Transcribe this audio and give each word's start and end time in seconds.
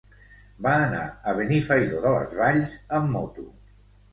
Va 0.65 0.71
anar 0.85 1.03
a 1.31 1.35
Benifairó 1.41 2.01
de 2.07 2.15
les 2.17 2.35
Valls 2.41 2.75
amb 3.01 3.17
moto. 3.19 3.47